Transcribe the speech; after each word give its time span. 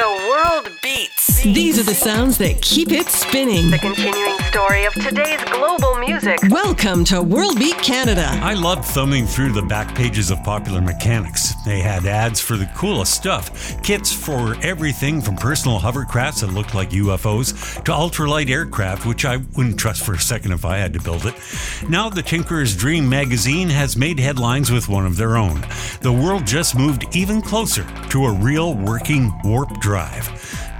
The 0.00 0.06
world 0.30 0.80
beats. 0.80 1.42
These 1.42 1.78
are 1.78 1.82
the 1.82 1.94
sounds 1.94 2.38
that 2.38 2.62
keep 2.62 2.90
it 2.90 3.08
spinning. 3.08 3.70
The 3.70 3.76
continuing 3.76 4.38
story 4.50 4.84
of 4.84 4.92
today's 4.94 5.40
global 5.44 5.94
music. 6.00 6.36
Welcome 6.50 7.04
to 7.04 7.22
World 7.22 7.56
Beat 7.56 7.76
Canada. 7.76 8.26
I 8.42 8.54
loved 8.54 8.84
thumbing 8.84 9.24
through 9.24 9.52
the 9.52 9.62
back 9.62 9.94
pages 9.94 10.32
of 10.32 10.42
Popular 10.42 10.80
Mechanics. 10.80 11.54
They 11.64 11.78
had 11.78 12.04
ads 12.04 12.40
for 12.40 12.56
the 12.56 12.66
coolest 12.74 13.14
stuff 13.14 13.80
kits 13.84 14.12
for 14.12 14.56
everything 14.60 15.20
from 15.20 15.36
personal 15.36 15.78
hovercrafts 15.78 16.40
that 16.40 16.48
looked 16.52 16.74
like 16.74 16.90
UFOs 16.90 17.76
to 17.84 17.92
ultralight 17.92 18.50
aircraft, 18.50 19.06
which 19.06 19.24
I 19.24 19.36
wouldn't 19.36 19.78
trust 19.78 20.04
for 20.04 20.14
a 20.14 20.18
second 20.18 20.50
if 20.50 20.64
I 20.64 20.78
had 20.78 20.94
to 20.94 21.00
build 21.00 21.26
it. 21.26 21.34
Now, 21.88 22.08
the 22.08 22.22
Tinkerer's 22.22 22.76
Dream 22.76 23.08
magazine 23.08 23.68
has 23.68 23.96
made 23.96 24.18
headlines 24.18 24.72
with 24.72 24.88
one 24.88 25.06
of 25.06 25.16
their 25.16 25.36
own. 25.36 25.64
The 26.00 26.12
world 26.12 26.44
just 26.44 26.76
moved 26.76 27.04
even 27.14 27.40
closer 27.40 27.86
to 28.08 28.24
a 28.24 28.32
real 28.32 28.74
working 28.74 29.32
warp 29.44 29.78
drive. 29.78 30.28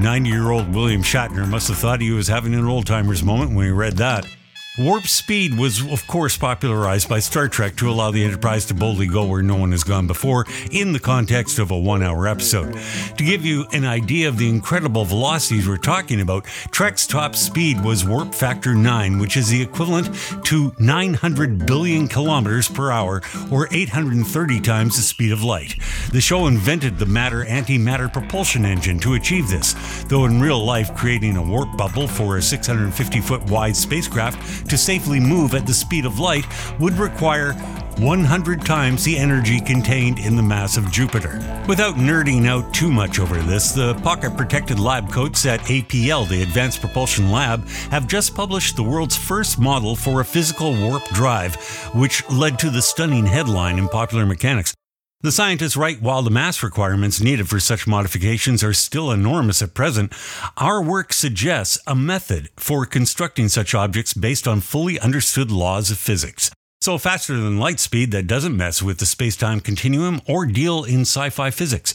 90 0.00 0.30
year 0.30 0.50
old 0.50 0.74
William 0.74 1.02
Shatner 1.02 1.46
must 1.46 1.68
have 1.68 1.76
thought 1.76 2.00
he 2.00 2.10
was 2.10 2.26
having 2.26 2.54
an 2.54 2.64
old 2.64 2.86
timer's 2.86 3.22
moment 3.22 3.54
when 3.60 3.66
he 3.66 3.72
read 3.72 3.98
that. 3.98 4.26
Warp 4.80 5.06
speed 5.06 5.58
was, 5.58 5.86
of 5.92 6.06
course, 6.06 6.38
popularized 6.38 7.06
by 7.06 7.18
Star 7.18 7.48
Trek 7.48 7.76
to 7.76 7.90
allow 7.90 8.10
the 8.10 8.24
Enterprise 8.24 8.64
to 8.64 8.72
boldly 8.72 9.06
go 9.06 9.26
where 9.26 9.42
no 9.42 9.56
one 9.56 9.72
has 9.72 9.84
gone 9.84 10.06
before 10.06 10.46
in 10.70 10.94
the 10.94 10.98
context 10.98 11.58
of 11.58 11.70
a 11.70 11.78
one 11.78 12.02
hour 12.02 12.26
episode. 12.26 12.72
To 13.18 13.22
give 13.22 13.44
you 13.44 13.66
an 13.74 13.84
idea 13.84 14.26
of 14.26 14.38
the 14.38 14.48
incredible 14.48 15.04
velocities 15.04 15.68
we're 15.68 15.76
talking 15.76 16.22
about, 16.22 16.46
Trek's 16.70 17.06
top 17.06 17.36
speed 17.36 17.84
was 17.84 18.06
warp 18.06 18.34
factor 18.34 18.74
9, 18.74 19.18
which 19.18 19.36
is 19.36 19.50
the 19.50 19.60
equivalent 19.60 20.08
to 20.46 20.72
900 20.78 21.66
billion 21.66 22.08
kilometers 22.08 22.66
per 22.66 22.90
hour, 22.90 23.20
or 23.52 23.68
830 23.70 24.60
times 24.60 24.96
the 24.96 25.02
speed 25.02 25.30
of 25.30 25.44
light. 25.44 25.74
The 26.10 26.22
show 26.22 26.46
invented 26.46 26.98
the 26.98 27.04
matter 27.04 27.44
antimatter 27.44 28.10
propulsion 28.10 28.64
engine 28.64 28.98
to 29.00 29.12
achieve 29.12 29.46
this, 29.50 29.74
though 30.04 30.24
in 30.24 30.40
real 30.40 30.64
life, 30.64 30.94
creating 30.94 31.36
a 31.36 31.42
warp 31.42 31.76
bubble 31.76 32.08
for 32.08 32.38
a 32.38 32.42
650 32.42 33.20
foot 33.20 33.42
wide 33.42 33.76
spacecraft 33.76 34.69
to 34.70 34.78
safely 34.78 35.20
move 35.20 35.54
at 35.54 35.66
the 35.66 35.74
speed 35.74 36.06
of 36.06 36.18
light 36.18 36.46
would 36.78 36.94
require 36.94 37.52
100 37.98 38.64
times 38.64 39.04
the 39.04 39.18
energy 39.18 39.60
contained 39.60 40.18
in 40.18 40.36
the 40.36 40.42
mass 40.42 40.76
of 40.76 40.90
Jupiter. 40.90 41.38
Without 41.68 41.96
nerding 41.96 42.46
out 42.46 42.72
too 42.72 42.90
much 42.90 43.18
over 43.18 43.38
this, 43.42 43.72
the 43.72 43.94
pocket 43.96 44.36
protected 44.36 44.78
lab 44.78 45.12
coats 45.12 45.44
at 45.44 45.60
APL, 45.60 46.26
the 46.28 46.42
Advanced 46.42 46.80
Propulsion 46.80 47.30
Lab, 47.30 47.66
have 47.90 48.06
just 48.06 48.34
published 48.34 48.76
the 48.76 48.82
world's 48.82 49.16
first 49.16 49.58
model 49.58 49.94
for 49.94 50.20
a 50.20 50.24
physical 50.24 50.72
warp 50.72 51.04
drive, 51.08 51.56
which 51.94 52.28
led 52.30 52.58
to 52.60 52.70
the 52.70 52.80
stunning 52.80 53.26
headline 53.26 53.78
in 53.78 53.88
Popular 53.88 54.24
Mechanics. 54.24 54.74
The 55.22 55.32
scientists 55.32 55.76
write 55.76 56.00
while 56.00 56.22
the 56.22 56.30
mass 56.30 56.62
requirements 56.62 57.20
needed 57.20 57.46
for 57.46 57.60
such 57.60 57.86
modifications 57.86 58.64
are 58.64 58.72
still 58.72 59.10
enormous 59.10 59.60
at 59.60 59.74
present, 59.74 60.14
our 60.56 60.82
work 60.82 61.12
suggests 61.12 61.78
a 61.86 61.94
method 61.94 62.48
for 62.56 62.86
constructing 62.86 63.48
such 63.48 63.74
objects 63.74 64.14
based 64.14 64.48
on 64.48 64.62
fully 64.62 64.98
understood 64.98 65.50
laws 65.50 65.90
of 65.90 65.98
physics. 65.98 66.50
So 66.80 66.96
faster 66.96 67.36
than 67.36 67.58
light 67.58 67.80
speed 67.80 68.12
that 68.12 68.26
doesn't 68.26 68.56
mess 68.56 68.80
with 68.80 68.96
the 68.96 69.04
space-time 69.04 69.60
continuum 69.60 70.22
or 70.26 70.46
deal 70.46 70.84
in 70.84 71.02
sci-fi 71.02 71.50
physics. 71.50 71.94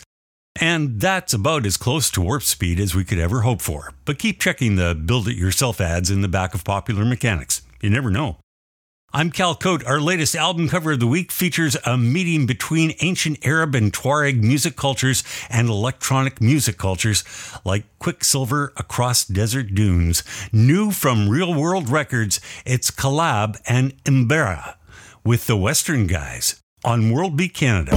And 0.61 1.01
that's 1.01 1.33
about 1.33 1.65
as 1.65 1.77
close 1.77 2.11
to 2.11 2.21
warp 2.21 2.43
speed 2.43 2.79
as 2.79 2.93
we 2.93 3.03
could 3.03 3.17
ever 3.17 3.41
hope 3.41 3.63
for. 3.63 3.91
But 4.05 4.19
keep 4.19 4.39
checking 4.39 4.75
the 4.75 4.93
build 4.93 5.27
it 5.27 5.35
yourself 5.35 5.81
ads 5.81 6.11
in 6.11 6.21
the 6.21 6.27
back 6.27 6.53
of 6.53 6.63
Popular 6.63 7.03
Mechanics. 7.03 7.63
You 7.81 7.89
never 7.89 8.11
know. 8.11 8.37
I'm 9.13 9.31
Cal 9.31 9.55
Cote. 9.55 9.85
Our 9.85 10.01
latest 10.01 10.35
album 10.35 10.67
cover 10.67 10.91
of 10.91 10.99
the 10.99 11.07
week 11.07 11.31
features 11.31 11.77
a 11.85 11.97
meeting 11.97 12.45
between 12.45 12.95
ancient 12.99 13.45
Arab 13.45 13.73
and 13.73 13.93
Tuareg 13.93 14.41
music 14.41 14.75
cultures 14.75 15.23
and 15.49 15.69
electronic 15.69 16.41
music 16.41 16.77
cultures 16.77 17.23
like 17.63 17.85
Quicksilver 17.99 18.73
Across 18.75 19.27
Desert 19.27 19.73
Dunes. 19.73 20.21
New 20.51 20.91
from 20.91 21.29
Real 21.29 21.53
World 21.53 21.87
Records, 21.87 22.41
it's 22.65 22.91
Khalab 22.91 23.57
and 23.65 23.93
M'berra 24.03 24.75
with 25.23 25.47
the 25.47 25.55
Western 25.55 26.07
Guys 26.07 26.61
on 26.83 27.09
World 27.11 27.37
Beat 27.37 27.53
Canada. 27.53 27.95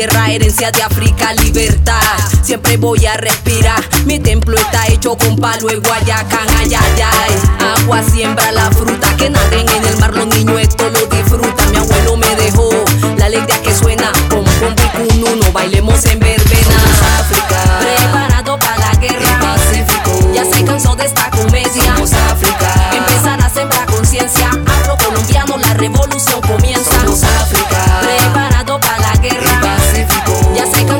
Tierra, 0.00 0.30
herencia 0.30 0.72
de 0.72 0.82
África, 0.82 1.34
libertad. 1.34 2.00
Siempre 2.42 2.78
voy 2.78 3.04
a 3.04 3.18
respirar. 3.18 3.84
Mi 4.06 4.18
templo 4.18 4.56
está 4.56 4.86
hecho 4.86 5.14
con 5.14 5.36
palo 5.36 5.68
de 5.68 5.76
guayacán, 5.76 6.48
ay 6.58 6.72
ay 6.74 7.02
ay. 7.02 7.82
Agua 7.82 8.02
siembra 8.10 8.50
la 8.50 8.70
fruta 8.70 9.14
que 9.18 9.28
naden 9.28 9.68
en 9.68 9.84
el 9.84 9.98
mar. 9.98 10.14
Los 10.14 10.26
niños 10.28 10.58
esto 10.58 10.88
lo 10.88 11.04
disfrutan. 11.04 11.70
Mi 11.72 11.76
abuelo 11.76 12.16
me 12.16 12.34
dejó 12.36 12.70
la 13.18 13.26
alegría 13.26 13.60
que 13.60 13.74
suena 13.74 14.10
con 14.30 14.42
bombo 14.42 14.82
y 14.82 14.88
con 14.96 15.34
uno. 15.34 15.52
Bailemos 15.52 16.02
en 16.06 16.18
verbena. 16.18 16.76
África. 17.18 17.78
Preparado 17.80 18.58
para 18.58 18.78
la 18.78 18.94
y 18.94 19.06
guerra. 19.06 19.38
Pacífico. 19.38 20.32
Ya 20.32 20.46
se 20.46 20.64
cansó 20.64 20.96
de 20.96 21.04
esta 21.04 21.28
comedia. 21.28 21.94
África. 22.30 22.90
Empezar 22.94 23.38
a 23.42 23.50
sembrar 23.50 23.84
conciencia. 23.84 24.48
Afro-colombiano, 24.48 25.58
la 25.58 25.74
revolución 25.74 26.40
comienza. 26.40 26.79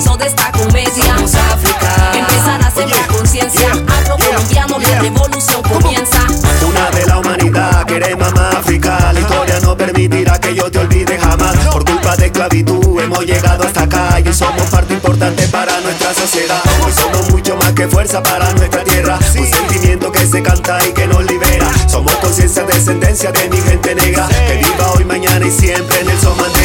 Cansó 0.00 0.16
de 0.16 0.26
esta 0.28 0.50
comedia. 0.52 1.14
Somos 1.14 1.34
África. 1.34 2.12
Empezar 2.14 2.62
a 2.64 2.70
sembrar 2.70 3.00
Oye, 3.00 3.18
conciencia. 3.18 3.60
yeah, 3.60 3.98
Afro-colombiano, 3.98 4.78
yeah, 4.78 4.88
la 4.88 4.88
yeah. 4.88 5.02
revolución 5.02 5.62
comienza. 5.62 6.20
Una 6.66 6.90
de 6.90 7.04
la 7.04 7.18
humanidad, 7.18 7.84
queremos 7.84 8.32
más 8.32 8.54
África. 8.54 9.12
La 9.12 9.20
historia 9.20 9.60
no 9.60 9.76
permitirá 9.76 10.40
que 10.40 10.54
yo 10.54 10.70
te 10.70 10.78
olvide 10.78 11.18
jamás. 11.18 11.54
Por 11.70 11.84
culpa 11.84 12.16
de 12.16 12.26
esclavitud 12.26 12.98
hemos 12.98 13.26
llegado 13.26 13.64
hasta 13.64 13.82
acá 13.82 14.20
y 14.20 14.32
somos 14.32 14.70
parte 14.70 14.94
importante 14.94 15.46
para 15.48 15.78
nuestra 15.82 16.14
sociedad. 16.14 16.62
Hoy 16.82 16.92
somos 16.92 17.30
mucho 17.30 17.56
más 17.56 17.72
que 17.72 17.86
fuerza 17.86 18.22
para 18.22 18.50
nuestra 18.54 18.82
tierra. 18.82 19.18
Un 19.36 19.46
sentimiento 19.46 20.10
que 20.10 20.26
se 20.26 20.42
canta 20.42 20.78
y 20.88 20.92
que 20.94 21.06
nos 21.08 21.22
libera. 21.26 21.70
Somos 21.88 22.14
conciencia, 22.16 22.62
descendencia 22.62 23.32
de 23.32 23.50
mi 23.50 23.58
gente 23.58 23.94
negra. 23.94 24.26
Que 24.28 24.64
viva 24.64 24.92
hoy, 24.96 25.04
mañana 25.04 25.44
y 25.44 25.50
siempre 25.50 26.02
Nelson 26.04 26.38
Mandela. 26.38 26.50
Pura 26.50 26.59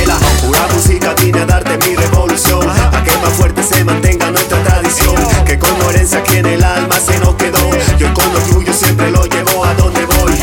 Que 5.85 5.91
coherencia 5.91 6.17
aquí 6.19 6.37
en 6.37 6.45
el 6.47 6.63
alma 6.63 6.99
se 6.99 7.19
nos 7.19 7.35
quedó. 7.35 7.59
Yo 7.99 8.11
con 8.13 8.33
lo 8.33 8.39
tuyo 8.39 8.73
siempre 8.73 9.11
lo 9.11 9.23
llevo 9.25 9.63
a 9.63 9.73
donde 9.75 10.03
voy. 10.05 10.33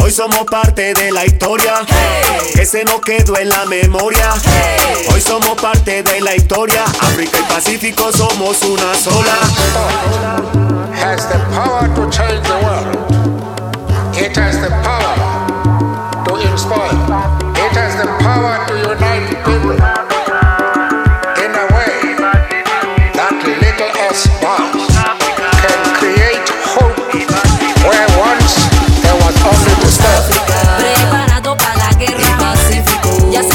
Hoy 0.00 0.12
somos 0.12 0.44
parte 0.44 0.94
de 0.94 1.10
la 1.10 1.24
historia 1.26 1.74
que 2.54 2.64
se 2.64 2.84
nos 2.84 3.00
quedó 3.00 3.36
en 3.38 3.48
la 3.48 3.64
memoria. 3.66 4.34
Hoy 5.12 5.20
somos 5.20 5.60
parte 5.60 6.04
de 6.04 6.20
la 6.20 6.36
historia. 6.36 6.84
África 7.00 7.38
y 7.40 7.52
Pacífico 7.52 8.12
somos 8.12 8.62
una 8.62 8.94
sola. 8.94 9.34
has 10.94 11.26
the 11.26 11.38
power 11.50 11.88
to 11.94 12.10
change 12.10 12.46
the 12.46 12.58
world. 12.62 14.16
It 14.16 14.36
has 14.36 14.60
the 14.60 14.70
power 14.82 15.47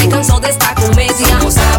Então 0.04 0.22
só 0.22 0.38
destaca 0.38 0.84
o 0.84 0.94
mês 0.94 1.18
e 1.18 1.24
a 1.32 1.38
moça 1.38 1.73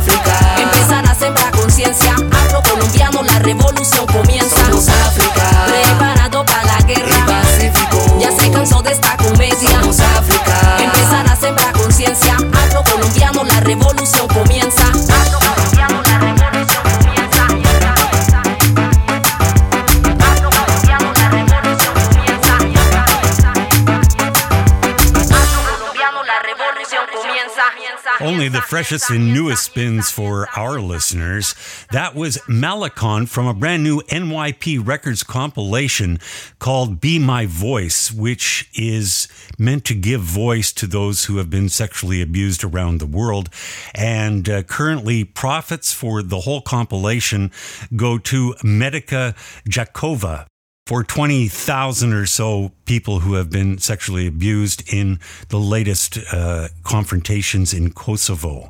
freshest 28.67 29.11
and 29.11 29.31
newest 29.31 29.63
spins 29.63 30.09
for 30.09 30.49
our 30.57 30.79
listeners. 30.79 31.53
That 31.91 32.15
was 32.15 32.37
Malecon 32.49 33.29
from 33.29 33.45
a 33.45 33.53
brand 33.53 33.83
new 33.83 34.01
NYP 34.01 34.85
Records 34.85 35.21
compilation 35.21 36.19
called 36.57 36.99
Be 36.99 37.19
My 37.19 37.45
Voice, 37.45 38.11
which 38.11 38.69
is 38.73 39.27
meant 39.59 39.85
to 39.85 39.93
give 39.93 40.21
voice 40.21 40.73
to 40.73 40.87
those 40.87 41.25
who 41.25 41.37
have 41.37 41.49
been 41.49 41.69
sexually 41.69 42.21
abused 42.21 42.63
around 42.63 42.99
the 42.99 43.05
world. 43.05 43.49
And 43.93 44.49
uh, 44.49 44.63
currently, 44.63 45.23
profits 45.23 45.93
for 45.93 46.23
the 46.23 46.41
whole 46.41 46.61
compilation 46.61 47.51
go 47.95 48.17
to 48.17 48.55
Medica 48.63 49.35
Gjakova 49.69 50.47
for 50.85 51.03
20,000 51.03 52.13
or 52.13 52.27
so 52.27 52.71
people 52.85 53.21
who 53.21 53.33
have 53.33 53.49
been 53.49 53.79
sexually 53.79 54.27
abused 54.27 54.83
in 54.93 55.19
the 55.49 55.57
latest 55.57 56.19
uh, 56.31 56.67
confrontations 56.83 57.73
in 57.73 57.91
Kosovo. 57.91 58.69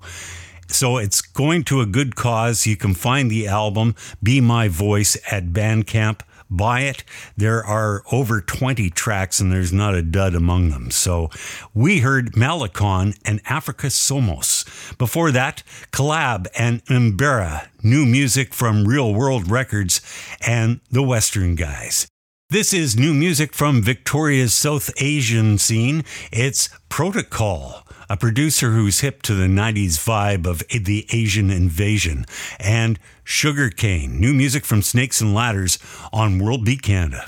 So 0.70 0.98
it's 0.98 1.20
going 1.20 1.66
to 1.66 1.82
a 1.82 1.86
good 1.86 2.16
cause. 2.16 2.66
You 2.66 2.78
can 2.78 2.94
find 2.94 3.30
the 3.30 3.48
album 3.48 3.96
Be 4.24 4.40
My 4.40 4.70
Voice 4.70 5.18
at 5.30 5.48
Bandcamp. 5.48 6.22
Buy 6.56 6.82
it. 6.82 7.04
There 7.36 7.64
are 7.64 8.04
over 8.12 8.42
20 8.42 8.90
tracks 8.92 9.40
and 9.40 9.52
there's 9.52 9.74
not 9.74 9.94
a 9.94 10.02
dud 10.02 10.36
among 10.36 10.70
them. 10.70 10.92
So 10.92 11.30
we 11.74 12.00
heard 12.00 12.34
Malecon 12.34 13.18
and 13.26 13.42
Africa 13.46 13.88
Somos. 13.88 14.66
Before 14.98 15.32
that, 15.32 15.64
Khalab 15.92 16.48
and 16.58 16.84
M'berra, 16.86 17.68
new 17.84 18.06
music 18.06 18.54
from 18.54 18.86
Real 18.86 19.14
World 19.14 19.50
Records 19.50 20.02
and 20.46 20.80
the 20.92 21.04
Western 21.04 21.56
Guys. 21.56 22.08
This 22.52 22.74
is 22.74 22.96
new 22.96 23.14
music 23.14 23.54
from 23.54 23.82
Victoria's 23.82 24.54
South 24.54 24.92
Asian 24.98 25.58
scene. 25.58 26.04
It's 26.32 26.70
Protokhal, 26.90 27.85
a 28.10 28.18
producer 28.18 28.72
who's 28.72 29.00
hip 29.00 29.22
to 29.24 29.34
the 29.34 29.48
90s 29.48 29.98
vibe 29.98 30.46
of 30.46 30.60
the 30.70 31.06
Asian 31.12 31.50
invasion, 31.50 32.26
and 32.60 33.00
Sugarcane, 33.24 34.20
new 34.20 34.34
music 34.34 34.66
from 34.66 34.82
Snakes 34.82 35.22
and 35.22 35.34
Ladders 35.34 35.80
on 36.14 36.40
World 36.40 36.66
Beat 36.66 36.82
Canada. 36.82 37.26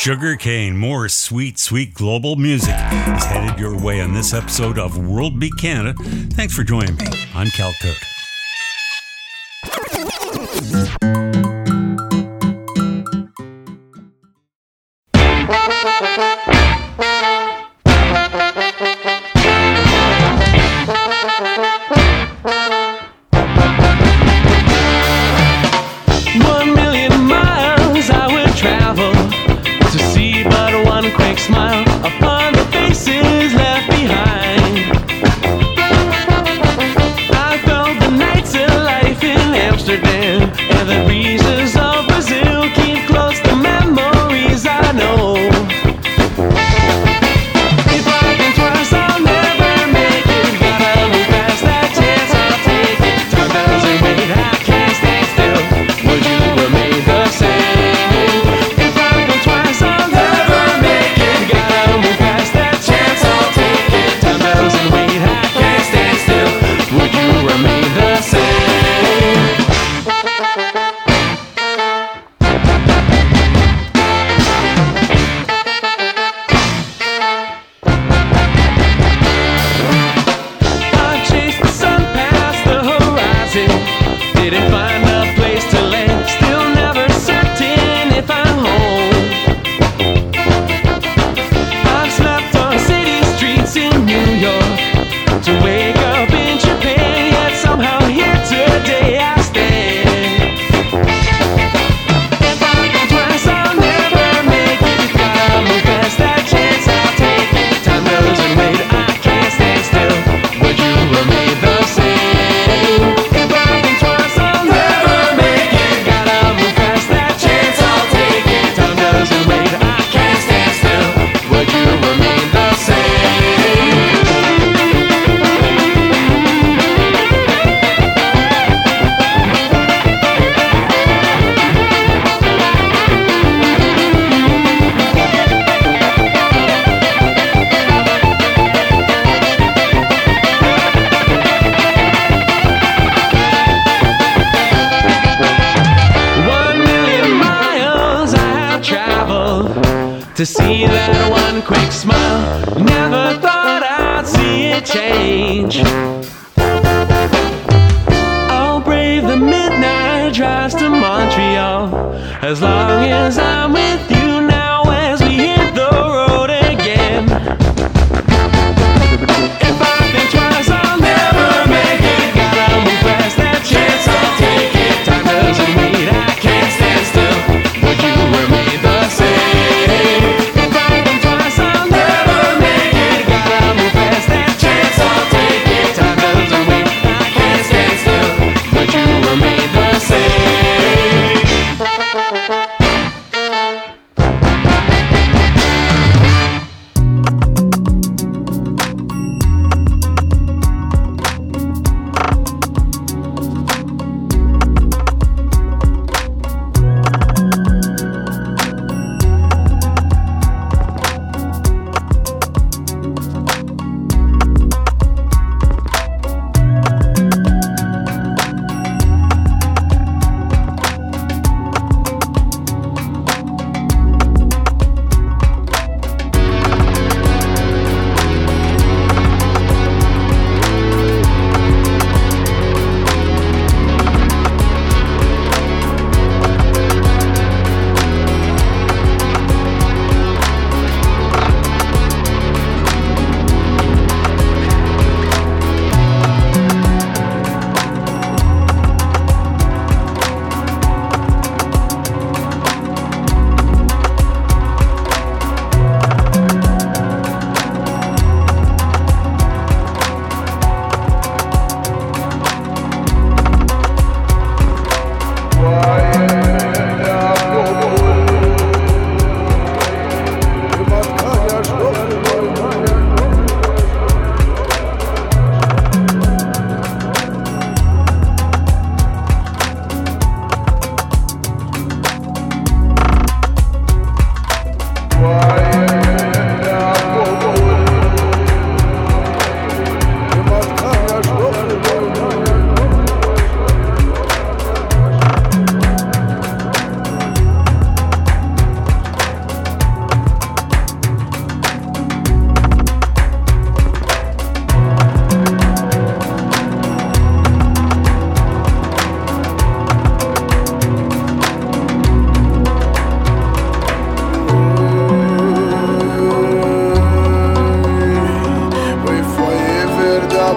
Sugarcane, 0.00 0.78
more 0.78 1.10
sweet, 1.10 1.58
sweet 1.58 1.92
global 1.92 2.34
music 2.34 2.70
is 2.70 3.24
headed 3.24 3.60
your 3.60 3.78
way 3.78 4.00
on 4.00 4.14
this 4.14 4.32
episode 4.32 4.78
of 4.78 4.96
World 4.96 5.38
Beat 5.38 5.52
Canada. 5.58 5.92
Thanks 6.32 6.54
for 6.54 6.64
joining 6.64 6.96
me. 6.96 7.04
I'm 7.34 7.50
Cal 7.50 7.74
Cote. 7.82 8.19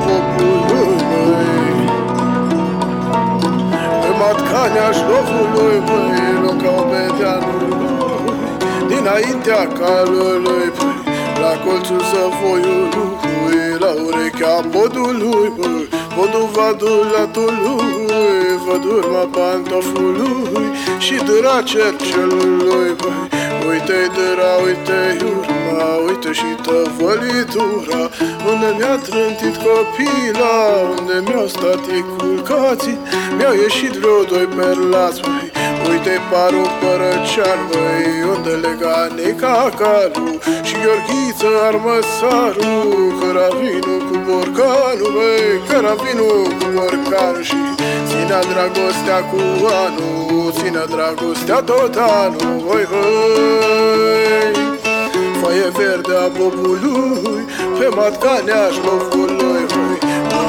poporului 0.05 0.91
Pe 4.01 4.09
matcania 4.19 4.89
șlofului, 4.99 5.77
măi, 5.87 6.41
locau 6.43 6.81
pe 6.89 7.01
dealul 7.17 7.61
Dinaintea 8.87 9.67
calului, 9.79 10.39
măi, 10.45 10.71
la 11.41 11.53
colțul 11.63 12.01
săfoiului 12.11 13.79
La 13.79 13.91
urechea 14.07 14.55
podului, 14.71 15.51
măi, 15.57 15.87
podul 16.15 16.49
văd 18.65 18.83
urma 18.83 19.27
pantofului 19.31 20.67
și 20.99 21.15
dura 21.25 21.61
cercelului, 21.61 22.95
măi 22.99 23.32
Uite-i 23.69 24.07
dâra, 24.15 24.51
uite-i 24.65 25.17
urma 25.29 25.83
Uite 26.07 26.31
și 26.39 26.49
tăvălitura 26.65 28.01
Unde 28.49 28.69
mi-a 28.77 28.95
trântit 29.05 29.55
copila 29.65 30.57
Unde 30.97 31.15
mi-au 31.25 31.47
stat 31.47 31.81
ei 31.95 32.05
culcații 32.17 32.99
Mi-au 33.37 33.55
ieșit 33.65 33.93
vreo 33.99 34.21
doi 34.31 34.47
perlați 34.57 35.21
măi. 35.27 35.51
Uite 35.89 36.13
parul 36.31 36.69
părăcean, 36.79 37.59
măi 37.69 38.07
Unde 38.33 38.53
lega 38.63 38.97
Nica 39.15 39.57
Calu 39.79 40.27
Și 40.67 40.75
Gheorghiță 40.83 41.49
Armăsaru 41.67 42.71
Căravinu 43.19 43.95
cu 44.07 44.15
borcanul, 44.27 45.11
măi 45.15 45.61
Căravinu 45.67 46.29
cu 46.57 46.65
borcanul. 46.75 47.43
Și 47.49 47.59
ținea 48.07 48.41
dragostea 48.51 49.19
cu 49.29 49.39
anul 49.85 50.22
Ținea 50.73 50.95
dragostea 50.97 51.59
tot 51.71 51.95
anul, 51.95 52.55
voi, 52.65 52.85
voi 52.91 54.53
Foaie 55.39 55.67
verde 55.77 56.15
a 56.25 56.27
bobului 56.37 57.45
Pe 57.77 57.87
matcanea 57.97 58.63
șlofului 58.75 59.63
voi 59.73 59.97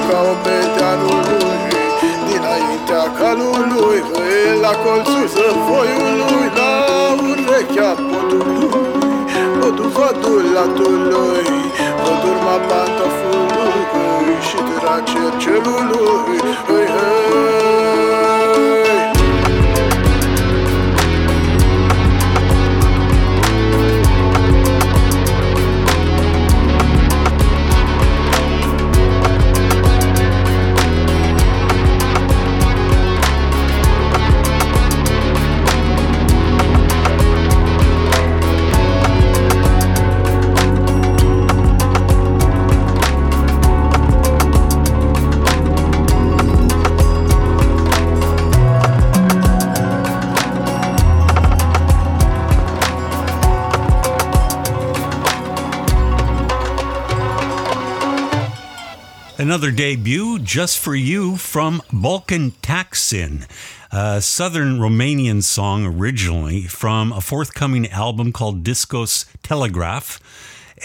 Ca 0.09 0.19
o 0.33 0.35
peteanului 0.45 1.73
Dinaintea 2.29 3.05
calului 3.19 4.01
voi 4.11 4.61
La 4.65 4.73
colțul 4.85 5.27
zăvoiului 5.35 6.47
La 6.59 6.73
urechea 7.29 7.91
podului 8.09 8.71
Podul 9.59 9.91
vadulatului 9.97 11.47
Pod 12.03 12.23
urma 12.31 12.57
pantofului 12.69 14.37
Și 14.47 14.57
dura 14.69 14.97
cercelului 15.11 16.39
Hei, 16.69 16.87
hei 16.95 17.84
Another 59.44 59.70
debut 59.70 60.38
just 60.38 60.78
for 60.78 60.94
you 60.94 61.37
from 61.37 61.83
Balkan 61.92 62.52
Taksin, 62.62 63.46
a 63.92 64.22
southern 64.22 64.78
Romanian 64.78 65.42
song 65.42 65.85
originally 65.85 66.62
from 66.62 67.12
a 67.12 67.20
forthcoming 67.20 67.87
album 67.90 68.33
called 68.33 68.64
Discos 68.64 69.26
Telegraph 69.42 70.18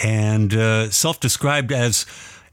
and 0.04 0.52
uh, 0.52 0.90
self 0.90 1.18
described 1.20 1.72
as 1.72 2.04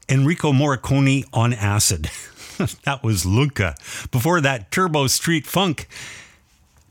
Enrico 0.08 0.50
Morricone 0.50 1.26
on 1.34 1.52
acid. 1.52 2.04
that 2.84 3.02
was 3.02 3.26
Lunca. 3.26 3.76
Before 4.10 4.40
that, 4.40 4.70
Turbo 4.70 5.08
Street 5.08 5.46
Funk 5.46 5.88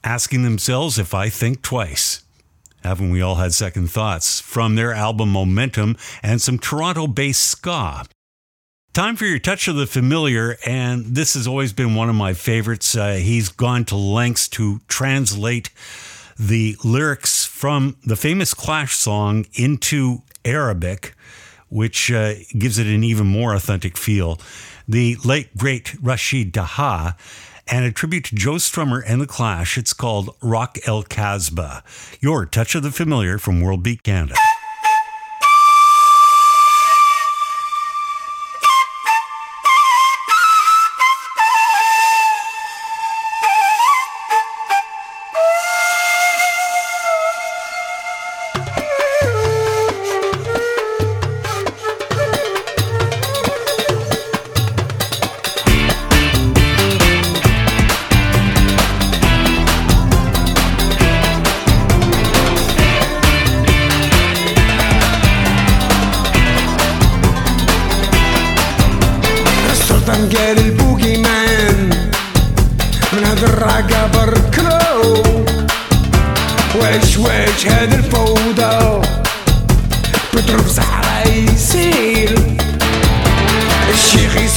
asking 0.03 0.43
themselves 0.43 0.99
if 0.99 1.15
I 1.15 1.29
think 1.29 1.63
twice. 1.63 2.21
Haven't 2.83 3.09
we 3.09 3.23
all 3.23 3.35
had 3.35 3.55
second 3.55 3.89
thoughts? 3.89 4.39
From 4.39 4.75
their 4.75 4.93
album 4.93 5.31
Momentum 5.31 5.97
and 6.21 6.39
some 6.39 6.59
Toronto 6.59 7.07
based 7.07 7.41
ska. 7.41 8.05
Time 8.97 9.15
for 9.15 9.25
your 9.25 9.37
touch 9.37 9.67
of 9.67 9.75
the 9.75 9.85
familiar, 9.85 10.57
and 10.65 11.05
this 11.05 11.35
has 11.35 11.45
always 11.45 11.71
been 11.71 11.93
one 11.93 12.09
of 12.09 12.15
my 12.15 12.33
favorites. 12.33 12.97
Uh, 12.97 13.11
he's 13.11 13.47
gone 13.47 13.85
to 13.85 13.95
lengths 13.95 14.47
to 14.47 14.81
translate 14.87 15.69
the 16.39 16.75
lyrics 16.83 17.45
from 17.45 17.95
the 18.03 18.15
famous 18.15 18.55
Clash 18.55 18.95
song 18.95 19.45
into 19.53 20.23
Arabic, 20.43 21.13
which 21.69 22.11
uh, 22.11 22.33
gives 22.57 22.79
it 22.79 22.87
an 22.87 23.03
even 23.03 23.27
more 23.27 23.53
authentic 23.53 23.97
feel. 23.97 24.39
The 24.87 25.15
late, 25.23 25.55
great 25.55 25.95
Rachid 26.01 26.53
Taha, 26.53 27.15
and 27.67 27.85
a 27.85 27.91
tribute 27.91 28.23
to 28.25 28.35
Joe 28.35 28.55
Strummer 28.55 29.03
and 29.05 29.21
the 29.21 29.27
Clash. 29.27 29.77
It's 29.77 29.93
called 29.93 30.35
Rock 30.41 30.79
El 30.87 31.03
Casbah. 31.03 31.83
Your 32.19 32.47
touch 32.47 32.73
of 32.73 32.81
the 32.81 32.89
familiar 32.89 33.37
from 33.37 33.61
World 33.61 33.83
Beat 33.83 34.01
Canada. 34.01 34.33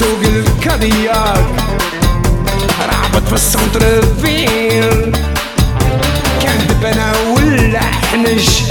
يسوق 0.01 0.21
الكادياك 0.25 1.47
رعبت 2.89 3.29
في 3.29 3.33
السنتر 3.33 4.03
فيل 4.23 5.13
كان 6.43 6.67
دبنا 6.69 7.13
ولا 7.37 7.81
حنش 7.81 8.63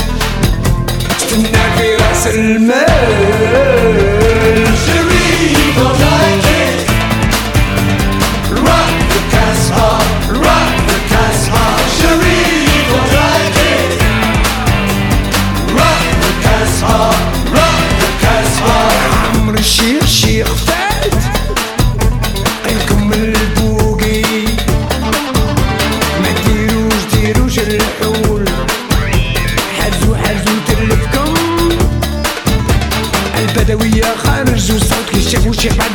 استنى 1.18 1.62
في 1.78 1.96
رأس 1.96 2.28
المال. 2.28 3.59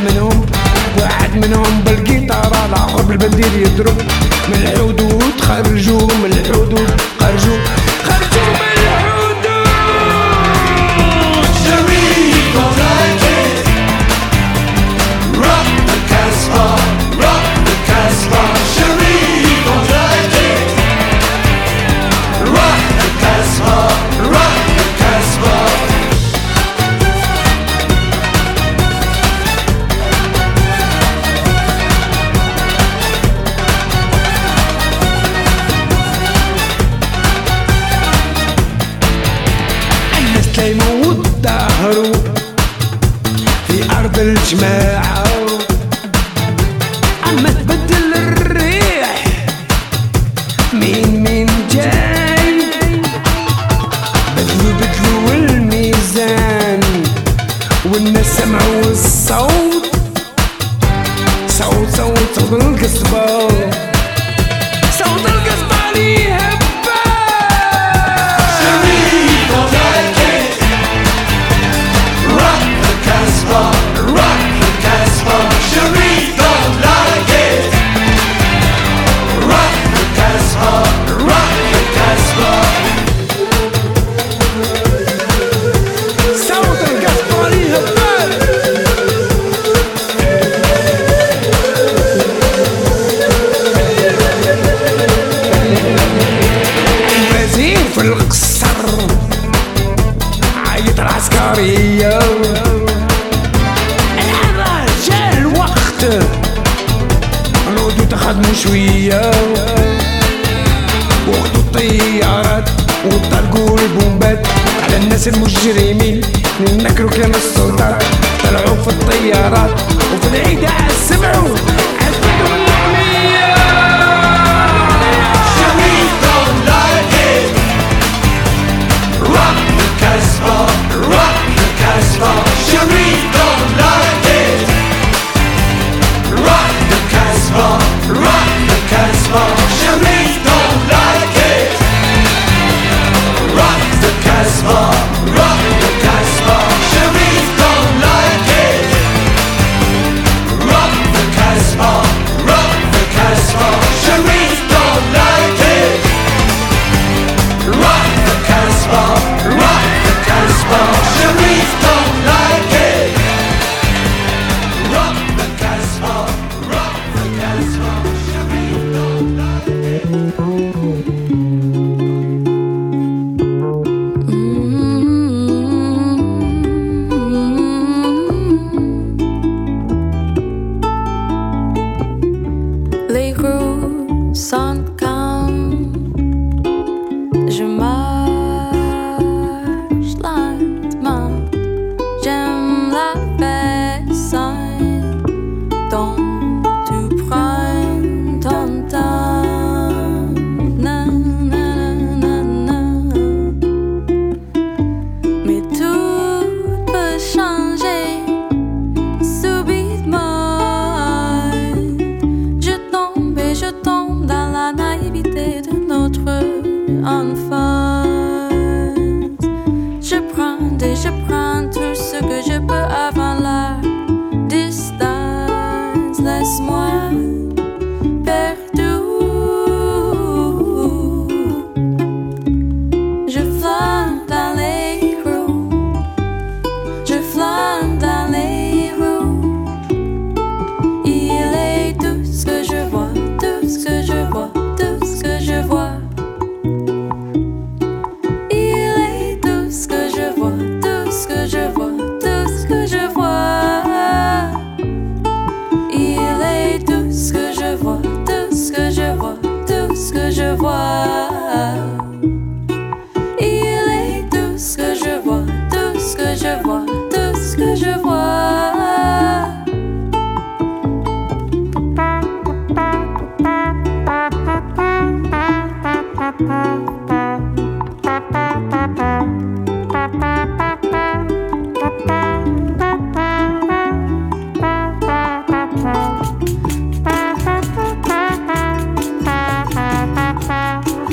منهم 0.05 0.45
واحد 0.99 1.35
منهم 1.45 1.81
بالقيطارة 1.85 2.65
الآخر 2.65 3.01
بالبندير 3.01 3.53
يضرب 3.57 3.97
من 4.47 4.53
الحدود 4.55 5.41
خرجوا 5.41 6.07
من 6.23 6.31
الحدود 6.31 6.89
خرجوا 7.19 7.57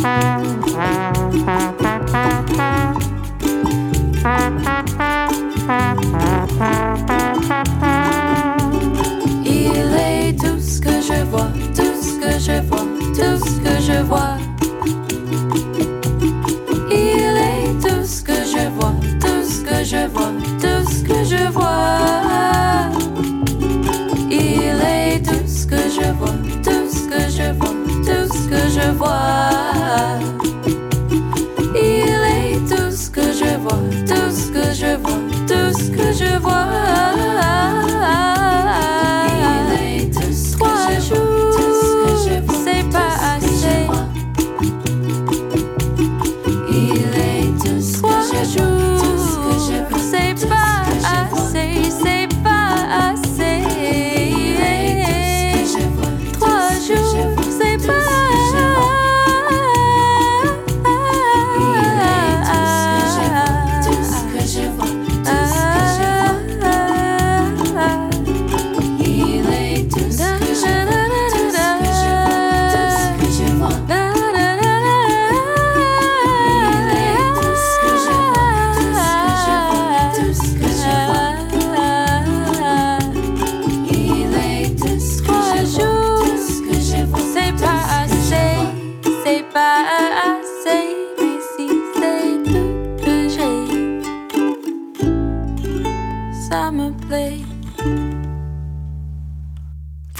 Il 0.04 1.21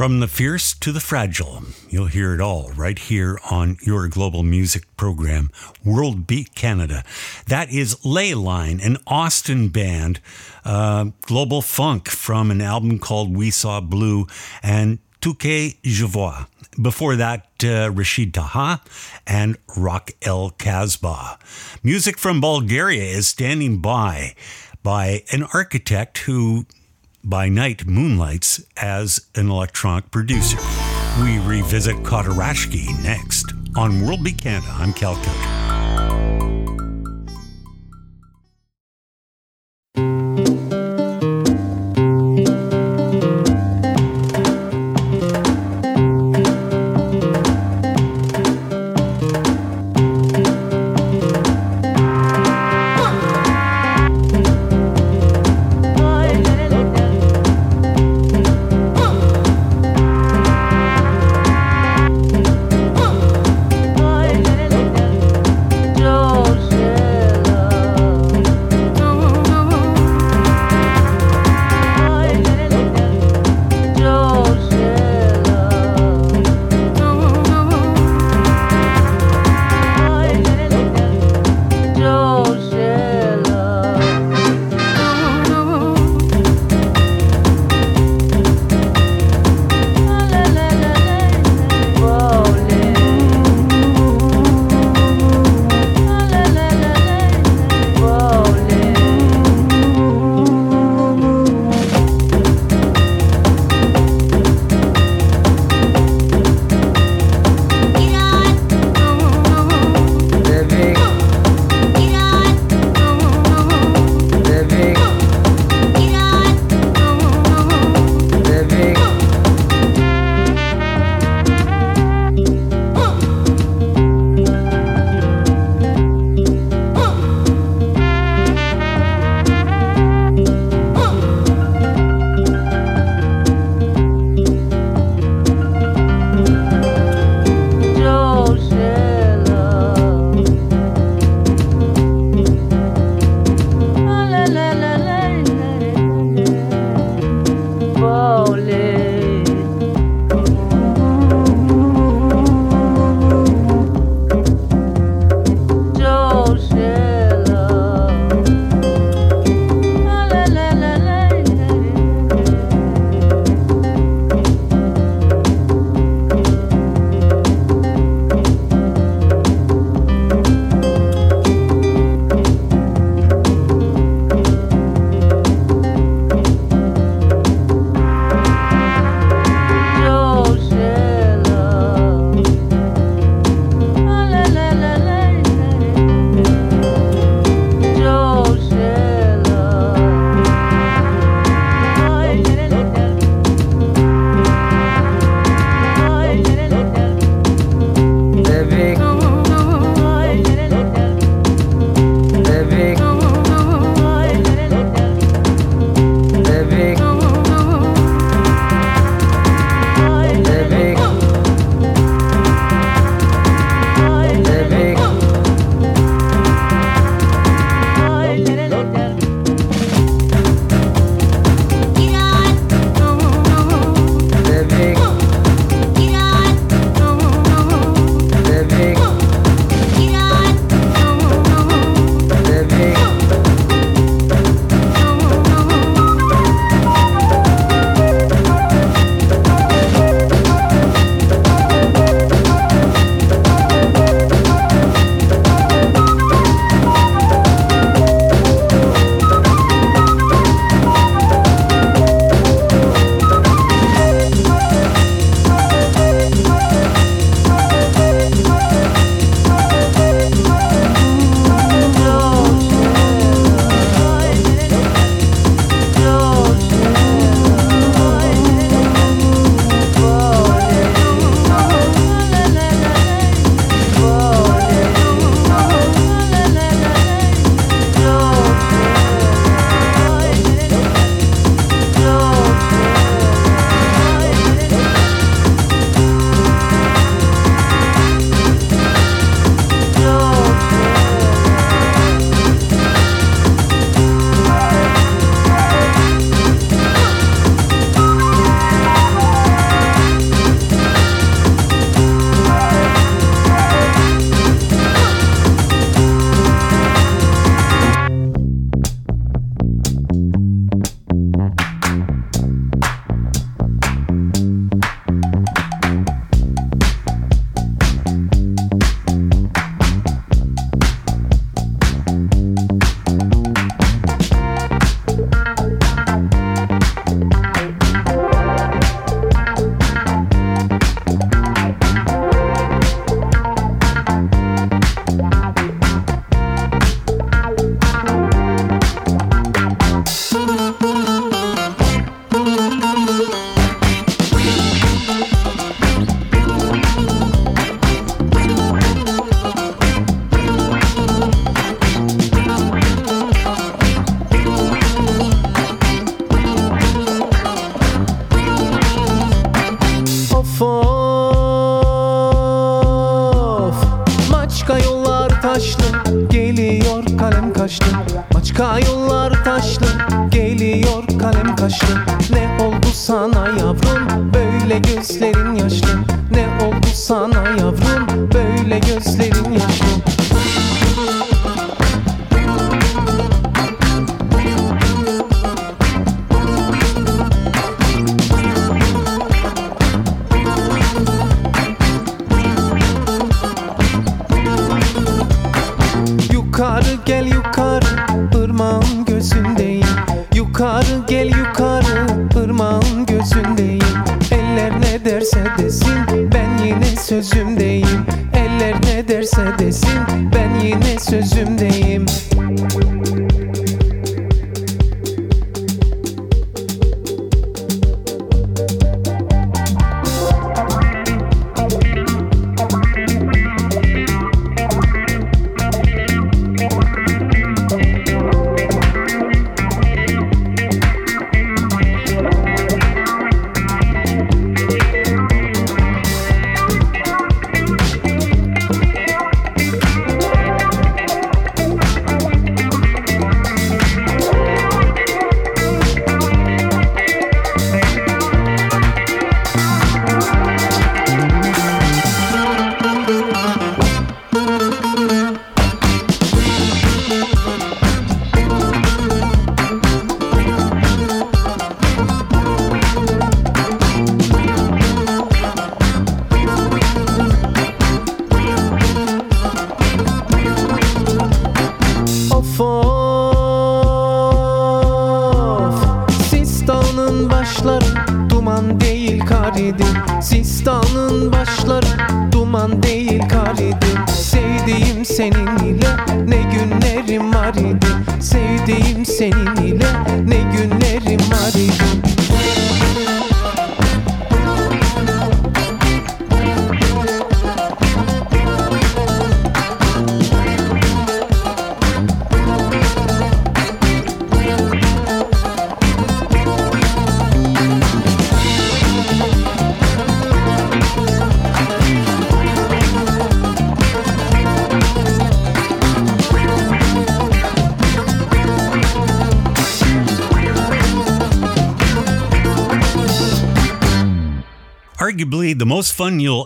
From 0.03 0.19
the 0.19 0.27
fierce 0.27 0.75
to 0.81 0.91
the 0.91 0.99
fragile, 0.99 1.62
you'll 1.88 2.07
hear 2.07 2.35
it 2.35 2.41
all 2.41 2.73
right 2.73 2.99
here 2.99 3.38
on 3.49 3.77
your 3.83 4.09
global 4.09 4.43
music 4.43 4.83
program, 4.97 5.49
World 5.85 6.27
Beat 6.27 6.57
Canada. 6.57 7.05
That 7.47 7.71
is 7.71 8.05
Ley 8.05 8.35
Line, 8.35 8.81
an 8.81 8.97
Austin 9.07 9.69
band, 9.69 10.19
uh, 10.65 11.11
global 11.21 11.62
funk 11.62 12.09
from 12.09 12.51
an 12.51 12.61
album 12.61 12.99
called 12.99 13.37
We 13.37 13.53
Saw 13.53 13.81
Blue, 13.81 14.27
and 14.61 14.99
Tous 15.21 15.35
Que 15.35 15.75
Je 15.85 16.05
Vois. 16.05 16.47
Before 16.77 17.15
that, 17.15 17.47
uh, 17.61 17.88
Rachid 17.93 18.33
Taha 18.33 18.83
and 19.25 19.57
Rock 19.77 20.11
El 20.23 20.51
Casbah. 20.51 21.38
Music 21.85 22.19
from 22.19 22.41
Bulgaria 22.41 23.05
is 23.05 23.29
standing 23.29 23.79
by 23.79 24.35
by 24.83 25.23
an 25.31 25.45
architect 25.55 26.19
who 26.19 26.67
by 27.25 27.49
night 27.49 27.87
moonlights 27.87 28.65
as 28.77 29.27
an 29.35 29.49
electronic 29.51 30.11
producer. 30.11 30.59
We 31.23 31.39
revisit 31.39 31.97
Kottarashky 31.97 33.03
next 33.03 33.53
on 33.77 34.05
World 34.05 34.27
Canada. 34.39 34.67
I'm 34.71 34.93
Cal. 34.93 35.62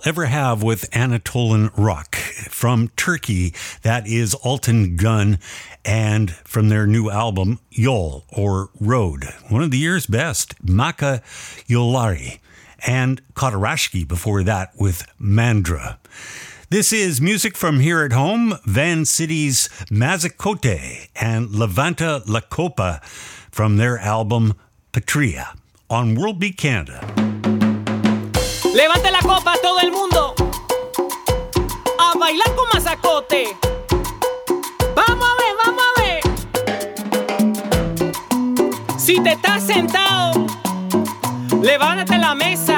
Ever 0.06 0.26
have 0.26 0.62
with 0.62 0.96
Anatolian 0.96 1.72
rock. 1.76 2.14
From 2.14 2.92
Turkey, 2.96 3.52
that 3.82 4.06
is 4.06 4.36
Altin 4.36 4.96
Gun, 4.96 5.40
and 5.84 6.30
from 6.30 6.68
their 6.68 6.86
new 6.86 7.10
album, 7.10 7.58
Yol 7.72 8.22
or 8.28 8.70
Road. 8.78 9.24
One 9.48 9.64
of 9.64 9.72
the 9.72 9.78
year's 9.78 10.06
best, 10.06 10.64
Macka 10.64 11.24
Yollari, 11.66 12.38
and 12.86 13.20
Kottarashky 13.34 14.06
before 14.06 14.44
that 14.44 14.70
with 14.78 15.04
Mandra. 15.20 15.96
This 16.70 16.92
is 16.92 17.20
music 17.20 17.56
from 17.56 17.80
here 17.80 18.04
at 18.04 18.12
home, 18.12 18.54
Van 18.64 19.04
City's 19.06 19.68
Mazacote 19.90 21.08
and 21.16 21.48
Levanta 21.48 22.22
La 22.28 22.42
Copa 22.42 23.00
from 23.50 23.76
their 23.76 23.98
album 23.98 24.54
Patria 24.92 25.54
on 25.90 26.14
World 26.14 26.38
Beat 26.38 26.56
Canada. 26.56 27.00
Levante 28.76 29.15
copa 29.46 29.58
todo 29.62 29.78
el 29.80 29.92
mundo 29.92 30.34
a 31.98 32.18
bailar 32.18 32.52
con 32.56 32.66
mazacote. 32.72 33.56
Vamos 34.94 35.28
a 35.28 35.34
ver, 35.42 35.54
vamos 35.64 35.84
a 35.88 36.00
ver. 36.00 36.20
Si 38.98 39.20
te 39.20 39.32
estás 39.32 39.62
sentado, 39.62 40.46
levántate 41.62 42.18
la 42.18 42.34
mesa. 42.34 42.75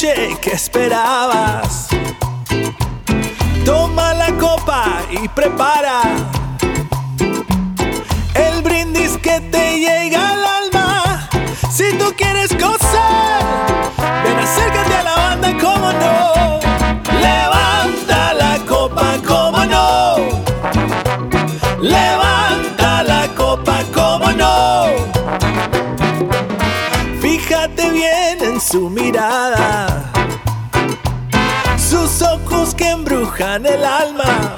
Noche 0.00 0.38
que 0.40 0.52
esperabas. 0.52 1.88
Toma 3.66 4.14
la 4.14 4.32
copa 4.38 5.02
y 5.10 5.28
prepara 5.28 6.02
el 8.34 8.62
brindis 8.62 9.18
que 9.18 9.40
te 9.40 9.78
llega 9.78 10.30
al 10.30 10.44
alma. 10.62 11.28
Si 11.70 11.92
tú 11.98 12.14
quieres 12.16 12.50
gozar, 12.58 13.42
ven 14.24 14.38
acércate 14.38 14.94
a 14.94 15.02
la 15.02 15.14
banda, 15.16 15.48
como 15.58 15.92
no. 15.92 16.60
Levanta 17.20 18.34
la 18.34 18.58
copa, 18.66 19.18
como 19.26 19.64
no. 19.66 20.16
Levanta 21.80 23.02
la 23.02 23.28
copa, 23.36 23.82
como 23.92 24.32
no. 24.32 24.86
Fíjate 27.20 27.90
bien 27.90 28.38
en 28.40 28.60
su 28.60 28.88
mirada. 28.88 29.89
mojan 33.40 33.64
el 33.64 33.84
alma. 33.84 34.49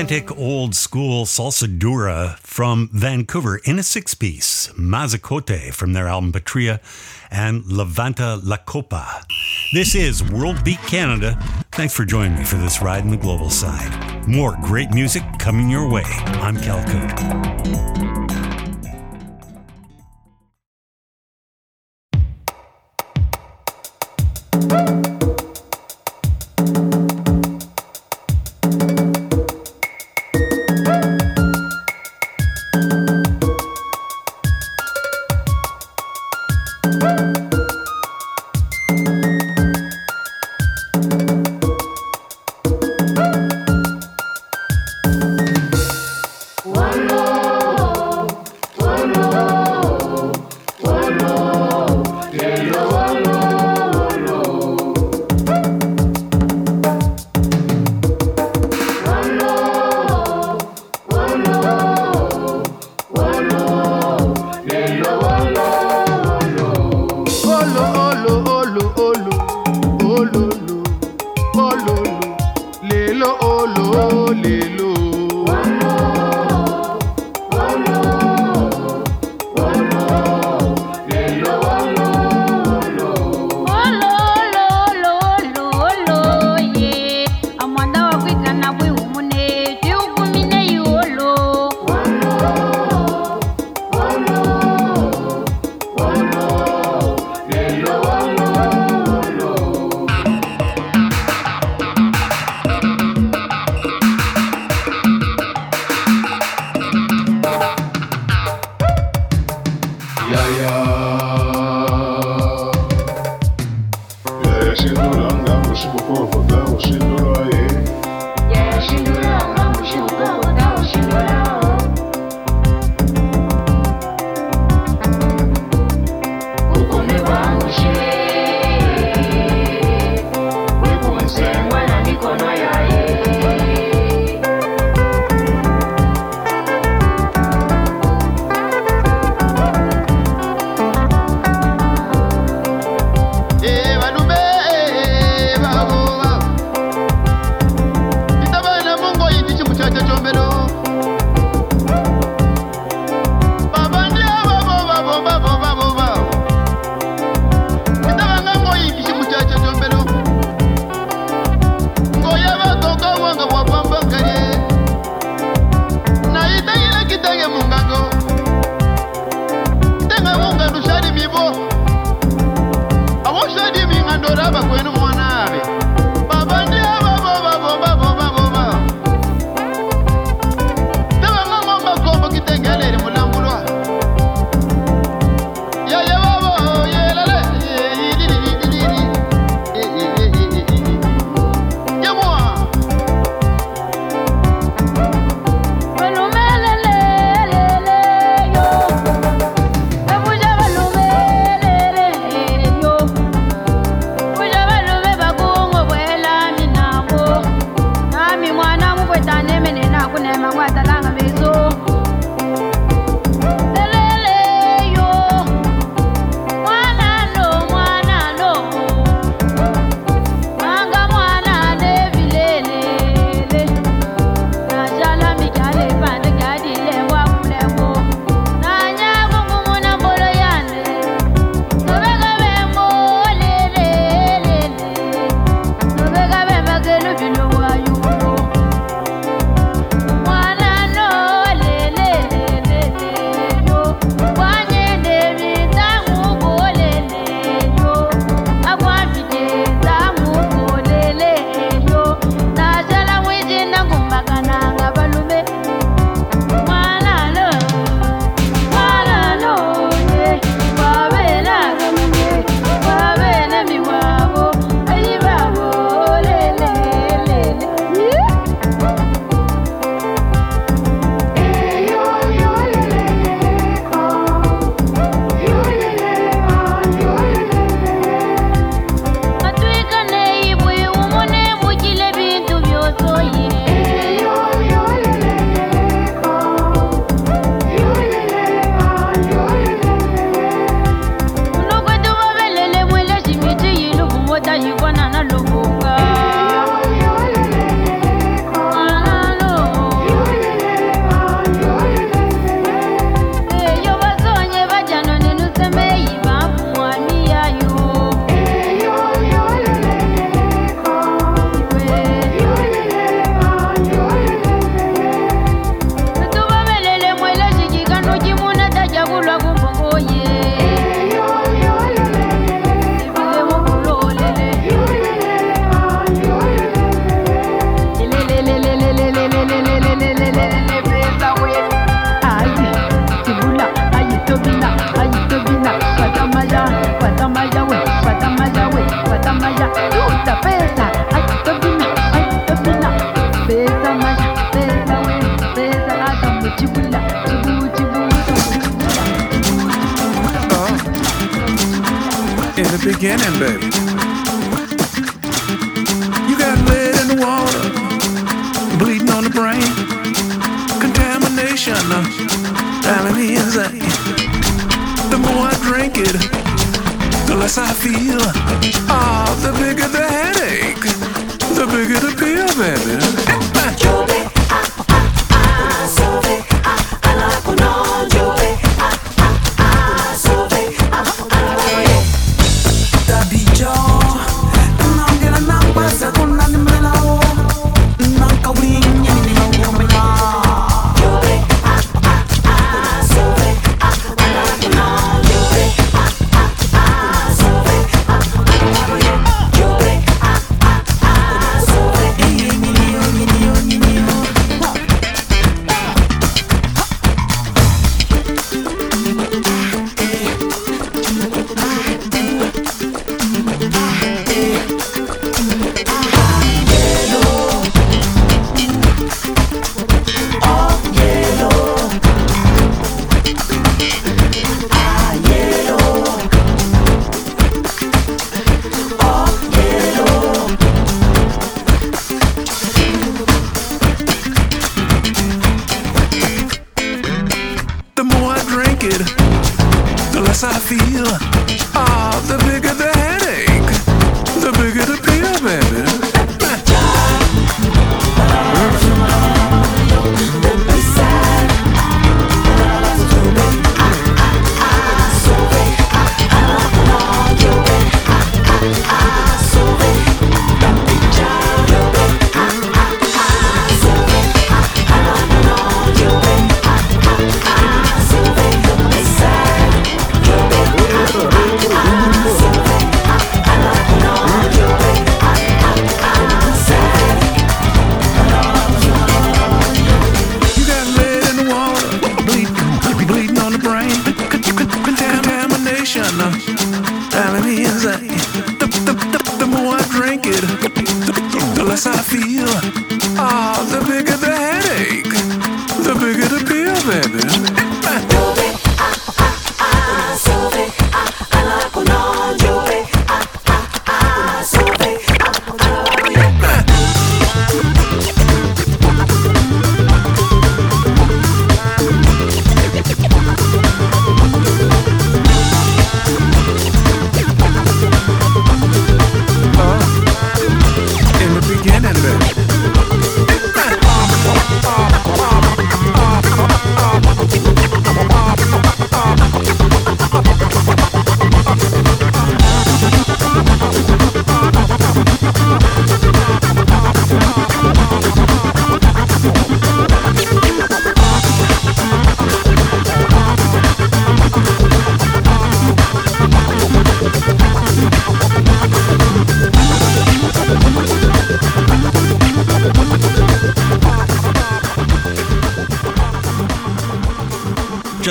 Authentic 0.00 0.34
old 0.38 0.74
school 0.74 1.26
salsa 1.26 1.78
dura 1.78 2.38
from 2.40 2.88
Vancouver 2.90 3.60
in 3.64 3.78
a 3.78 3.82
six 3.82 4.14
piece, 4.14 4.68
Mazacote 4.68 5.74
from 5.74 5.92
their 5.92 6.08
album 6.08 6.32
Patria, 6.32 6.80
and 7.30 7.62
Levanta 7.64 8.40
La 8.42 8.56
Copa. 8.56 9.22
This 9.74 9.94
is 9.94 10.24
World 10.24 10.64
Beat 10.64 10.80
Canada. 10.86 11.38
Thanks 11.72 11.92
for 11.92 12.06
joining 12.06 12.38
me 12.38 12.44
for 12.44 12.56
this 12.56 12.80
ride 12.80 13.04
in 13.04 13.10
the 13.10 13.18
global 13.18 13.50
side. 13.50 14.26
More 14.26 14.56
great 14.62 14.90
music 14.90 15.22
coming 15.38 15.68
your 15.68 15.86
way. 15.86 16.04
I'm 16.06 16.56
Cal 16.56 16.82
Coot. 16.88 18.19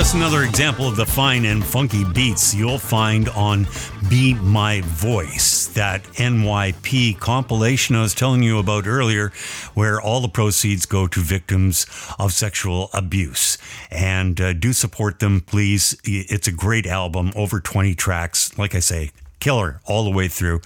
Just 0.00 0.14
another 0.14 0.44
example 0.44 0.88
of 0.88 0.96
the 0.96 1.04
fine 1.04 1.44
and 1.44 1.62
funky 1.62 2.04
beats 2.04 2.54
you'll 2.54 2.78
find 2.78 3.28
on 3.28 3.66
Be 4.08 4.32
My 4.32 4.80
Voice, 4.80 5.66
that 5.74 6.02
NYP 6.14 7.20
compilation 7.20 7.96
I 7.96 8.00
was 8.00 8.14
telling 8.14 8.42
you 8.42 8.58
about 8.58 8.86
earlier, 8.86 9.30
where 9.74 10.00
all 10.00 10.22
the 10.22 10.28
proceeds 10.30 10.86
go 10.86 11.06
to 11.06 11.20
victims 11.20 11.84
of 12.18 12.32
sexual 12.32 12.88
abuse. 12.94 13.58
And 13.90 14.40
uh, 14.40 14.54
do 14.54 14.72
support 14.72 15.18
them, 15.18 15.42
please. 15.42 15.94
It's 16.02 16.48
a 16.48 16.52
great 16.52 16.86
album, 16.86 17.30
over 17.36 17.60
20 17.60 17.94
tracks. 17.94 18.56
Like 18.56 18.74
I 18.74 18.80
say, 18.80 19.10
killer 19.38 19.82
all 19.84 20.04
the 20.04 20.16
way 20.16 20.28
through. 20.28 20.62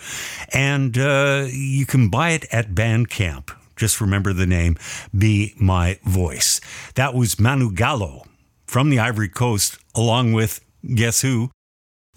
And 0.52 0.96
uh, 0.96 1.48
you 1.50 1.86
can 1.86 2.08
buy 2.08 2.30
it 2.30 2.46
at 2.54 2.70
Bandcamp. 2.70 3.50
Just 3.74 4.00
remember 4.00 4.32
the 4.32 4.46
name, 4.46 4.78
Be 5.12 5.54
My 5.58 5.98
Voice. 6.04 6.60
That 6.94 7.14
was 7.14 7.34
Manou 7.34 7.74
Gallo 7.74 8.26
from 8.74 8.90
the 8.90 8.98
Ivory 8.98 9.28
Coast, 9.28 9.78
along 9.94 10.32
with, 10.32 10.58
guess 10.96 11.20
who? 11.20 11.52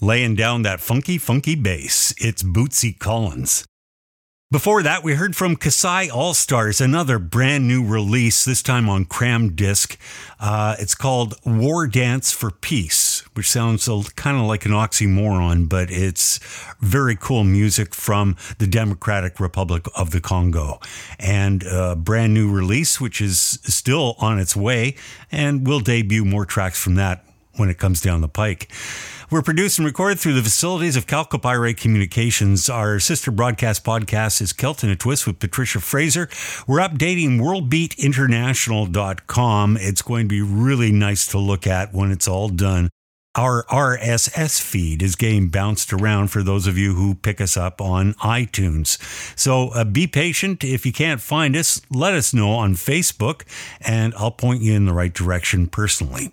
Laying 0.00 0.34
down 0.34 0.62
that 0.62 0.80
funky, 0.80 1.16
funky 1.16 1.54
bass. 1.54 2.12
It's 2.18 2.42
Bootsy 2.42 2.98
Collins. 2.98 3.64
Before 4.50 4.82
that, 4.82 5.04
we 5.04 5.14
heard 5.14 5.36
from 5.36 5.54
Kasai 5.54 6.08
Allstars, 6.08 6.80
another 6.80 7.20
brand 7.20 7.68
new 7.68 7.86
release, 7.86 8.44
this 8.44 8.60
time 8.60 8.88
on 8.88 9.04
Crammed 9.04 9.54
Discs. 9.54 9.96
Uh, 10.40 10.74
it's 10.80 10.96
called 10.96 11.36
War 11.46 11.86
Dance 11.86 12.32
for 12.32 12.50
Peace, 12.50 13.07
which 13.38 13.48
sounds 13.48 13.88
kind 14.16 14.36
of 14.36 14.46
like 14.46 14.66
an 14.66 14.72
oxymoron, 14.72 15.68
but 15.68 15.92
it's 15.92 16.40
very 16.80 17.14
cool 17.14 17.44
music 17.44 17.94
from 17.94 18.34
the 18.58 18.66
Democratic 18.66 19.38
Republic 19.38 19.86
of 19.94 20.10
the 20.10 20.20
Congo. 20.20 20.80
And 21.20 21.62
a 21.62 21.94
brand 21.94 22.34
new 22.34 22.50
release, 22.50 23.00
which 23.00 23.20
is 23.20 23.38
still 23.38 24.16
on 24.18 24.40
its 24.40 24.56
way, 24.56 24.96
and 25.30 25.64
we'll 25.64 25.78
debut 25.78 26.24
more 26.24 26.44
tracks 26.44 26.82
from 26.82 26.96
that 26.96 27.24
when 27.54 27.68
it 27.68 27.78
comes 27.78 28.00
down 28.00 28.22
the 28.22 28.28
pike. 28.28 28.72
We're 29.30 29.42
produced 29.42 29.78
and 29.78 29.86
recorded 29.86 30.18
through 30.18 30.32
the 30.32 30.42
facilities 30.42 30.96
of 30.96 31.06
Calcopyrite 31.06 31.76
Communications. 31.76 32.68
Our 32.68 32.98
sister 32.98 33.30
broadcast 33.30 33.84
podcast 33.84 34.40
is 34.40 34.52
Kelton 34.52 34.90
a 34.90 34.96
Twist 34.96 35.28
with 35.28 35.38
Patricia 35.38 35.78
Fraser. 35.78 36.28
We're 36.66 36.80
updating 36.80 37.38
worldbeatinternational.com. 37.38 39.76
It's 39.80 40.02
going 40.02 40.24
to 40.24 40.28
be 40.28 40.42
really 40.42 40.90
nice 40.90 41.28
to 41.28 41.38
look 41.38 41.68
at 41.68 41.94
when 41.94 42.10
it's 42.10 42.26
all 42.26 42.48
done. 42.48 42.90
Our 43.38 43.62
RSS 43.66 44.60
feed 44.60 45.00
is 45.00 45.14
getting 45.14 45.46
bounced 45.46 45.92
around 45.92 46.32
for 46.32 46.42
those 46.42 46.66
of 46.66 46.76
you 46.76 46.94
who 46.94 47.14
pick 47.14 47.40
us 47.40 47.56
up 47.56 47.80
on 47.80 48.14
iTunes. 48.14 48.98
So 49.38 49.68
uh, 49.68 49.84
be 49.84 50.08
patient. 50.08 50.64
If 50.64 50.84
you 50.84 50.92
can't 50.92 51.20
find 51.20 51.54
us, 51.54 51.80
let 51.88 52.14
us 52.14 52.34
know 52.34 52.50
on 52.50 52.74
Facebook 52.74 53.42
and 53.80 54.12
I'll 54.16 54.32
point 54.32 54.62
you 54.62 54.74
in 54.74 54.86
the 54.86 54.92
right 54.92 55.14
direction 55.14 55.68
personally. 55.68 56.32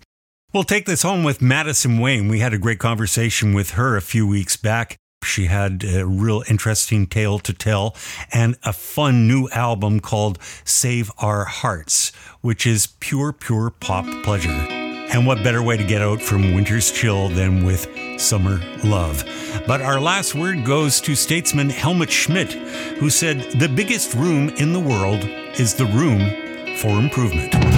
We'll 0.52 0.64
take 0.64 0.86
this 0.86 1.02
home 1.02 1.22
with 1.22 1.38
Madisyn 1.38 2.00
Whajne. 2.00 2.28
We 2.28 2.40
had 2.40 2.52
a 2.52 2.58
great 2.58 2.80
conversation 2.80 3.54
with 3.54 3.70
her 3.72 3.96
a 3.96 4.02
few 4.02 4.26
weeks 4.26 4.56
back. 4.56 4.96
She 5.22 5.44
had 5.44 5.84
a 5.84 6.04
real 6.04 6.42
interesting 6.48 7.06
tale 7.06 7.38
to 7.38 7.52
tell 7.52 7.94
and 8.32 8.56
a 8.64 8.72
fun 8.72 9.28
new 9.28 9.48
album 9.50 10.00
called 10.00 10.40
Save 10.64 11.12
Our 11.18 11.44
Hearts, 11.44 12.10
which 12.40 12.66
is 12.66 12.88
pure, 12.98 13.32
pure 13.32 13.70
pop 13.70 14.06
pleasure. 14.24 14.85
And 15.12 15.26
what 15.26 15.42
better 15.42 15.62
way 15.62 15.76
to 15.76 15.84
get 15.84 16.02
out 16.02 16.20
from 16.20 16.54
winter's 16.54 16.90
chill 16.90 17.28
than 17.28 17.64
with 17.64 17.88
summer 18.20 18.60
love? 18.82 19.24
But 19.66 19.80
our 19.80 20.00
last 20.00 20.34
word 20.34 20.64
goes 20.64 21.00
to 21.02 21.14
statesman 21.14 21.70
Helmut 21.70 22.10
Schmidt, 22.10 22.52
who 22.52 23.10
said, 23.10 23.38
The 23.52 23.68
biggest 23.68 24.14
room 24.14 24.48
in 24.50 24.72
the 24.72 24.80
world 24.80 25.24
is 25.58 25.74
the 25.74 25.86
room 25.86 26.76
for 26.78 26.98
improvement. 26.98 27.75